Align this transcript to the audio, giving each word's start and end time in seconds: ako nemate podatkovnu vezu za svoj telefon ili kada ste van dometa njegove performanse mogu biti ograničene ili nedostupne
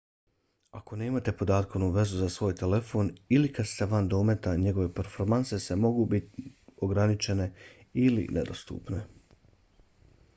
ako 0.77 0.97
nemate 0.99 1.31
podatkovnu 1.41 1.89
vezu 1.97 2.21
za 2.21 2.29
svoj 2.35 2.55
telefon 2.61 3.11
ili 3.37 3.51
kada 3.57 3.69
ste 3.71 3.87
van 3.91 4.07
dometa 4.13 4.53
njegove 4.63 4.87
performanse 5.01 5.77
mogu 5.83 6.07
biti 6.15 6.47
ograničene 6.89 7.47
ili 8.07 8.25
nedostupne 8.39 9.03